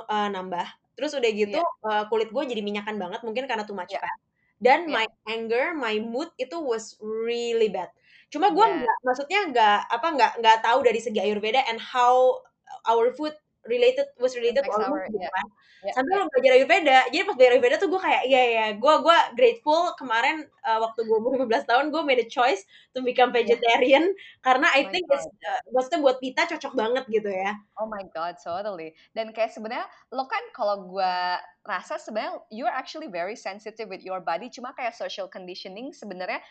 [0.09, 0.67] uh, nambah.
[0.97, 1.85] Terus udah gitu yeah.
[1.85, 4.01] uh, kulit gue jadi minyakan banget, mungkin karena too much yeah.
[4.01, 4.17] fat
[4.57, 5.03] dan yeah.
[5.03, 7.89] my anger, my mood itu was really bad.
[8.33, 8.83] Cuma gue yeah.
[8.83, 12.41] nggak, maksudnya nggak apa nggak nggak tahu dari segi Ayurveda and how
[12.89, 13.33] our food
[13.69, 15.47] related was related to mood gitu kan.
[15.85, 16.21] Yeah, Sampai yeah.
[16.25, 19.93] lo belajar Ayurveda, jadi pas belajar Ayurveda tuh gue kayak iya ya, gue gue grateful
[19.93, 22.65] kemarin uh, waktu gue umur 15 tahun gue made a choice
[22.97, 24.39] to become vegetarian yeah.
[24.47, 27.53] karena I oh think it's uh, maksudnya buat pita cocok banget gitu ya.
[27.77, 28.97] Oh my god, totally.
[29.13, 31.13] Dan kayak sebenarnya lo kan kalau gue
[31.67, 36.41] rasa sebenarnya you're actually very sensitive with your body, cuma kayak social conditioning sebenarnya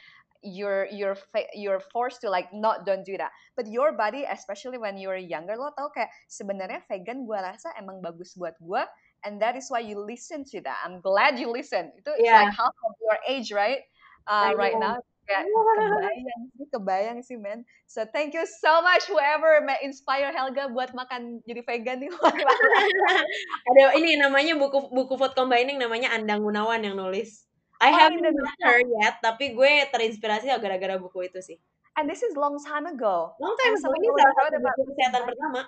[0.44, 1.16] you're you're
[1.57, 5.57] you're forced to like not don't do that but your body especially when you're younger
[5.57, 8.83] lo tau kayak sebenarnya vegan gue rasa emang bagus buat gue
[9.27, 10.79] and that is why you listen to that.
[10.87, 11.90] I'm glad you listen.
[11.99, 12.46] Itu yeah.
[12.46, 13.83] like half of your age, right?
[14.27, 15.03] Uh, right now.
[15.27, 17.66] Kayak kebayang sih, kebayang sih, man.
[17.90, 22.11] So thank you so much whoever may inspire Helga buat makan jadi vegan nih.
[23.75, 27.45] Ada ini namanya buku buku food combining namanya Andang Gunawan yang nulis.
[27.81, 31.59] I oh, haven't read her yet, tapi gue terinspirasi gara-gara buku itu sih.
[31.97, 33.33] And this is long time ago.
[33.41, 33.89] Long time ago.
[33.97, 35.61] Ini salah satu buku kesehatan pertama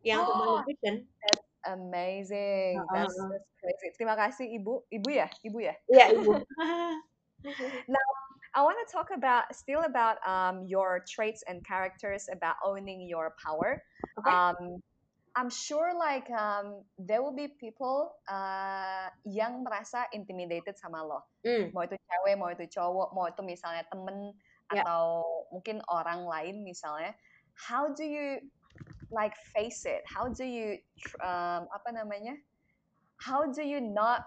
[0.00, 0.94] yang tentang nutrition.
[1.20, 2.80] That's amazing.
[2.80, 3.88] Uh, that's, that's crazy.
[3.96, 4.88] Terima kasih Ibu.
[4.88, 5.28] Ibu ya?
[5.44, 5.74] Ibu ya?
[5.88, 6.32] Iya, Ibu.
[7.92, 8.08] now,
[8.54, 13.34] I want to talk about still about um, your traits and characters about owning your
[13.36, 13.82] power.
[14.20, 14.30] Okay.
[14.30, 14.80] Um,
[15.34, 21.26] I'm sure like um, there will be people uh, yang merasa intimidated sama lo.
[21.42, 21.74] Mm.
[21.74, 24.30] Mau itu cewek, mau itu cowok, mau itu misalnya temen
[24.70, 24.86] yeah.
[24.86, 27.18] atau mungkin orang lain misalnya.
[27.58, 28.46] How do you
[29.10, 30.06] like face it?
[30.06, 30.78] How do you
[31.18, 32.38] um, apa namanya?
[33.18, 34.22] How do you not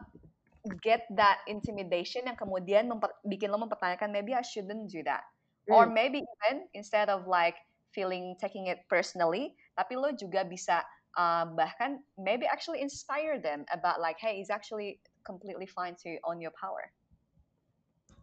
[0.84, 5.24] get that intimidation yang kemudian memper, bikin lo mempertanyakan maybe I shouldn't do that.
[5.72, 5.72] Mm.
[5.72, 7.56] Or maybe even instead of like
[7.96, 10.84] feeling taking it personally, tapi lo juga bisa
[11.18, 16.40] uh, bahkan maybe actually inspire them about like hey, it's actually completely fine to own
[16.40, 16.94] your power.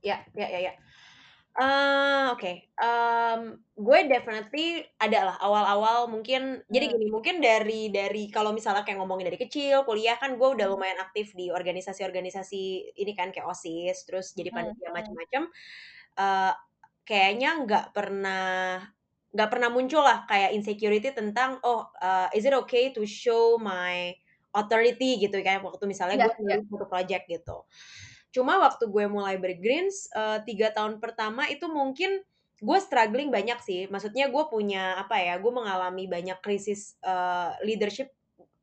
[0.00, 0.74] Ya, yeah, ya, yeah, ya, yeah, ya.
[1.54, 2.66] Uh, oke, okay.
[2.83, 6.92] um, gue definitely ada lah awal-awal mungkin jadi hmm.
[6.98, 10.74] gini, mungkin dari dari kalau misalnya kayak ngomongin dari kecil, kuliah kan gue udah hmm.
[10.74, 14.96] lumayan aktif di organisasi-organisasi ini kan kayak OSIS, terus jadi panitia hmm, hmm.
[14.98, 15.42] macam-macam,
[16.18, 16.52] uh,
[17.07, 18.83] kayaknya nggak pernah
[19.34, 24.14] nggak pernah muncul lah kayak insecurity tentang, "Oh, uh, is it okay to show my
[24.54, 26.62] authority?" Gitu kayak waktu misalnya yeah, gue yeah.
[26.62, 27.66] satu project gitu.
[28.30, 32.22] Cuma waktu gue mulai bergreens uh, tiga tahun pertama itu mungkin
[32.62, 33.90] gue struggling banyak sih.
[33.90, 35.38] Maksudnya gue punya apa ya?
[35.42, 38.14] Gue mengalami banyak krisis uh, leadership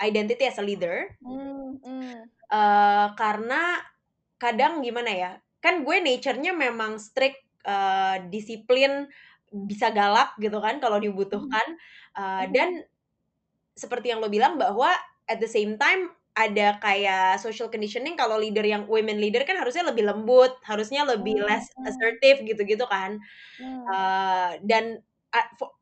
[0.02, 1.12] identity as a leader.
[1.22, 2.16] Mm, mm.
[2.52, 3.80] Uh, karena
[4.42, 5.32] kadang gimana ya?
[5.62, 9.08] Kan gue nature-nya memang strict, uh, disiplin,
[9.52, 11.68] bisa galak gitu kan kalau dibutuhkan.
[12.16, 12.84] Uh, dan
[13.76, 14.92] seperti yang lo bilang bahwa
[15.28, 19.84] at the same time ada kayak social conditioning kalau leader yang women leader kan harusnya
[19.84, 21.48] lebih lembut, harusnya lebih hmm.
[21.48, 23.20] less assertive gitu-gitu kan.
[23.60, 23.84] Hmm.
[23.88, 25.04] Uh, dan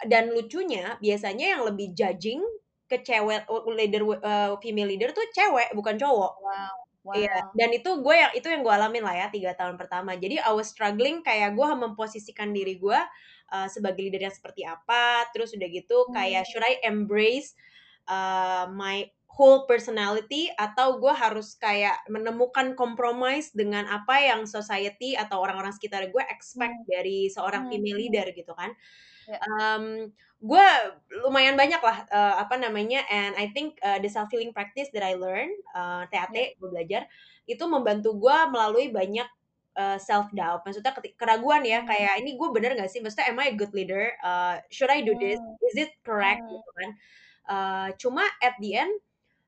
[0.06, 2.42] dan lucunya biasanya yang lebih judging
[2.90, 6.34] ke cewek leader uh, female leader tuh cewek bukan cowok.
[6.42, 6.76] Wow.
[7.00, 7.16] Wow.
[7.16, 10.20] Iya, dan itu gue yang itu yang gue alamin lah ya tiga tahun pertama.
[10.20, 13.00] Jadi I was struggling kayak gue memposisikan diri gue
[13.52, 15.28] uh, sebagai leader yang seperti apa.
[15.36, 16.50] Terus udah gitu kayak hmm.
[16.50, 17.54] should I embrace
[18.10, 25.40] uh, my whole personality atau gue harus kayak menemukan compromise dengan apa yang society atau
[25.40, 26.90] orang-orang sekitar gue expect hmm.
[26.90, 27.72] dari seorang hmm.
[27.72, 28.74] female leader gitu kan
[29.30, 29.38] Ya.
[29.46, 30.10] Um,
[30.42, 30.68] gue
[31.22, 35.06] lumayan banyak lah uh, apa namanya and I think uh, the self healing practice that
[35.06, 36.58] I learn uh, TAT Ya.
[36.58, 37.06] gue belajar
[37.46, 39.30] itu membantu gue melalui banyak
[39.80, 41.88] uh, self doubt maksudnya keraguan ya Hmm.
[41.88, 45.00] kayak ini gue bener gak sih maksudnya am I a good leader uh, should I
[45.00, 45.56] do this Hmm.
[45.72, 46.52] is it correct Hmm.
[46.60, 46.92] gitu kan
[47.50, 48.94] Uh, cuma at the end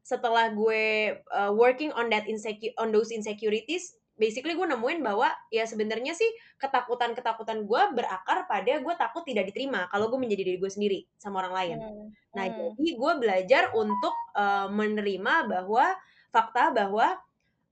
[0.02, 5.70] setelah gue uh, working on that insecure on those insecurities basically gue nemuin bahwa ya
[5.70, 6.26] sebenarnya sih
[6.58, 11.46] ketakutan-ketakutan gue berakar pada gue takut tidak diterima kalau gue menjadi diri gue sendiri sama
[11.46, 11.78] orang lain.
[11.78, 12.08] Hmm.
[12.34, 12.74] Nah, Hmm.
[12.82, 15.94] jadi gue belajar untuk uh, menerima bahwa
[16.34, 17.22] fakta bahwa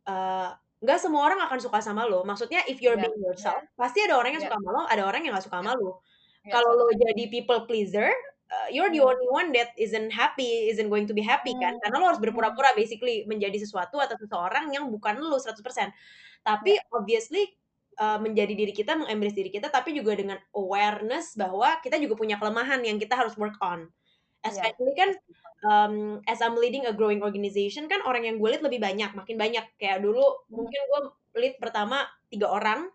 [0.05, 0.49] uh,
[0.83, 2.23] nggak semua orang akan suka sama lo.
[2.23, 3.03] Maksudnya if you're Ya.
[3.03, 4.47] being yourself, pasti ada orang yang Ya.
[4.47, 5.99] suka sama lo, ada orang yang nggak suka sama lo.
[6.45, 8.09] Ya, Kalau lo jadi people pleaser,
[8.51, 9.11] uh, you're the Hmm.
[9.11, 11.75] only one that isn't happy, isn't going to be happy kan?
[11.75, 11.81] Hmm.
[11.83, 12.31] Karena lo harus Hmm.
[12.31, 15.91] berpura-pura basically menjadi sesuatu atau seseorang yang bukan lo 100%.
[16.47, 16.83] Tapi Ya.
[16.95, 17.59] obviously
[17.99, 22.39] uh, menjadi diri kita, mengembrace diri kita, tapi juga dengan awareness bahwa kita juga punya
[22.39, 23.91] kelemahan yang kita harus work on.
[24.45, 24.71] Ya.
[24.71, 25.09] Especially kan
[25.67, 25.95] um,
[26.27, 29.65] as I'm leading a growing organization kan orang yang gue lead lebih banyak, makin banyak.
[29.81, 30.63] Kayak dulu Hmm.
[30.63, 31.01] mungkin gue
[31.39, 32.87] lead pertama tiga orang,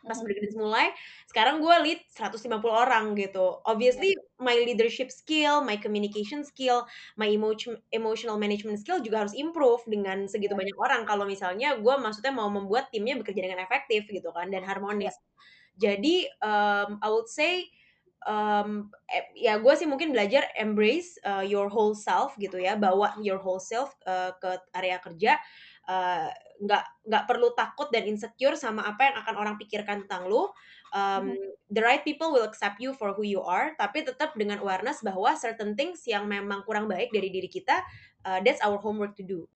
[0.00, 0.56] pas Hmm.
[0.56, 0.96] Mulai,
[1.28, 3.60] sekarang gue lead 150 orang gitu.
[3.68, 6.88] Obviously my leadership skill, my communication skill,
[7.20, 10.60] my emotion emotional management skill juga harus improve dengan segitu Ya.
[10.64, 11.02] banyak orang.
[11.04, 15.12] Kalau misalnya gue maksudnya mau membuat timnya bekerja dengan efektif gitu kan dan harmonis.
[15.76, 17.68] Jadi um, I would say
[18.28, 23.16] um, eh, ya gue sih mungkin belajar embrace uh, your whole self gitu ya, bawa
[23.20, 25.38] your whole self uh, ke area kerja.
[25.90, 26.30] Uh,
[26.60, 30.46] nggak nggak perlu takut dan insecure sama apa yang akan orang pikirkan tentang lu.
[30.90, 31.34] Um,
[31.70, 35.34] the right people will accept you for who you are, tapi tetap dengan awareness bahwa
[35.38, 37.80] certain things yang memang kurang baik dari diri kita,
[38.26, 39.46] uh, that's our homework to do.